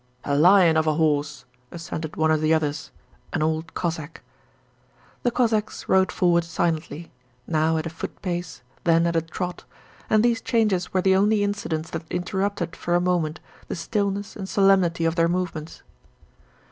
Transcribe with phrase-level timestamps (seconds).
[0.23, 2.89] 'A lion of a horse,' assented one of the others,
[3.33, 4.23] an old Cossack.
[5.21, 7.11] The Cossacks rode forward silently,
[7.45, 9.63] now at a footpace, then at a trot,
[10.09, 14.49] and these changes were the only incidents that interrupted for a moment the stillness and
[14.49, 15.83] solemnity of their movements.